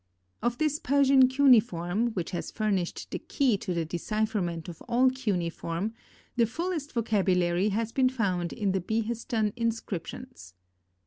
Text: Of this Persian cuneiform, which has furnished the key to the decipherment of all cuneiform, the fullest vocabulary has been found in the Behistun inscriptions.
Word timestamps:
Of 0.41 0.57
this 0.57 0.79
Persian 0.79 1.27
cuneiform, 1.29 2.07
which 2.15 2.31
has 2.31 2.49
furnished 2.49 3.11
the 3.11 3.19
key 3.19 3.55
to 3.59 3.71
the 3.71 3.85
decipherment 3.85 4.67
of 4.67 4.81
all 4.89 5.11
cuneiform, 5.11 5.93
the 6.37 6.47
fullest 6.47 6.93
vocabulary 6.93 7.69
has 7.69 7.91
been 7.91 8.09
found 8.09 8.51
in 8.51 8.71
the 8.71 8.81
Behistun 8.81 9.53
inscriptions. 9.55 10.55